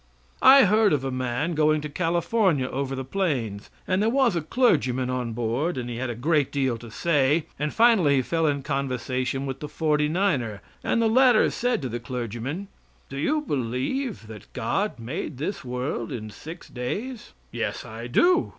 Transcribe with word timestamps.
I 0.41 0.63
heard 0.63 0.93
of 0.93 1.03
a 1.03 1.11
man 1.11 1.53
going 1.53 1.79
to 1.81 1.87
California 1.87 2.65
over 2.67 2.95
the 2.95 3.03
plains, 3.03 3.69
and, 3.87 4.01
there 4.01 4.09
was 4.09 4.35
a 4.35 4.41
clergyman 4.41 5.11
on 5.11 5.33
board, 5.33 5.77
and 5.77 5.91
he 5.91 5.97
had 5.97 6.09
a 6.09 6.15
great 6.15 6.51
deal 6.51 6.75
to 6.79 6.89
say, 6.89 7.45
and 7.59 7.71
finally 7.71 8.15
he 8.15 8.21
fell 8.23 8.47
in 8.47 8.63
conversation 8.63 9.45
with 9.45 9.59
the 9.59 9.67
'49 9.69 10.41
er, 10.41 10.61
and 10.83 11.03
the 11.03 11.07
latter 11.07 11.51
said 11.51 11.83
to 11.83 11.87
the 11.89 11.99
clergyman: 11.99 12.67
"Do 13.09 13.17
you 13.19 13.41
believe 13.41 14.25
that 14.25 14.51
God 14.53 14.97
made 14.97 15.37
this 15.37 15.63
world 15.63 16.11
in 16.11 16.31
six 16.31 16.67
days?" 16.67 17.33
"Yes, 17.51 17.85
I 17.85 18.07
do." 18.07 18.49